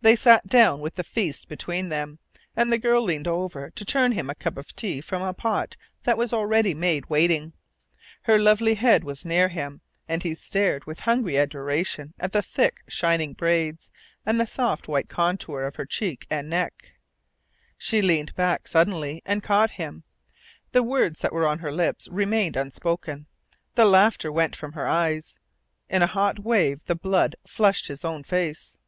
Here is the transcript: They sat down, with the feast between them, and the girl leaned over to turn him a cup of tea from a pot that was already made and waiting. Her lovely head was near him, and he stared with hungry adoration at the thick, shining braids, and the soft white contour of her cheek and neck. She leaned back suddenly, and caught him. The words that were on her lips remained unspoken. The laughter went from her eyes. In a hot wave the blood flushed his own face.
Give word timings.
They 0.00 0.14
sat 0.14 0.46
down, 0.46 0.78
with 0.78 0.94
the 0.94 1.02
feast 1.02 1.48
between 1.48 1.88
them, 1.88 2.20
and 2.54 2.70
the 2.72 2.78
girl 2.78 3.02
leaned 3.02 3.26
over 3.26 3.68
to 3.70 3.84
turn 3.84 4.12
him 4.12 4.30
a 4.30 4.34
cup 4.36 4.56
of 4.56 4.76
tea 4.76 5.00
from 5.00 5.22
a 5.22 5.34
pot 5.34 5.74
that 6.04 6.16
was 6.16 6.32
already 6.32 6.72
made 6.72 7.02
and 7.06 7.10
waiting. 7.10 7.52
Her 8.22 8.38
lovely 8.38 8.74
head 8.74 9.02
was 9.02 9.24
near 9.24 9.48
him, 9.48 9.80
and 10.08 10.22
he 10.22 10.36
stared 10.36 10.84
with 10.84 11.00
hungry 11.00 11.36
adoration 11.36 12.14
at 12.20 12.30
the 12.30 12.42
thick, 12.42 12.82
shining 12.86 13.32
braids, 13.32 13.90
and 14.24 14.40
the 14.40 14.46
soft 14.46 14.86
white 14.86 15.08
contour 15.08 15.62
of 15.64 15.74
her 15.74 15.84
cheek 15.84 16.28
and 16.30 16.48
neck. 16.48 16.92
She 17.76 18.00
leaned 18.00 18.36
back 18.36 18.68
suddenly, 18.68 19.20
and 19.26 19.42
caught 19.42 19.70
him. 19.70 20.04
The 20.70 20.84
words 20.84 21.18
that 21.22 21.32
were 21.32 21.48
on 21.48 21.58
her 21.58 21.72
lips 21.72 22.06
remained 22.06 22.54
unspoken. 22.56 23.26
The 23.74 23.84
laughter 23.84 24.30
went 24.30 24.54
from 24.54 24.74
her 24.74 24.86
eyes. 24.86 25.40
In 25.90 26.02
a 26.02 26.06
hot 26.06 26.38
wave 26.38 26.84
the 26.84 26.94
blood 26.94 27.34
flushed 27.44 27.88
his 27.88 28.04
own 28.04 28.22
face. 28.22 28.78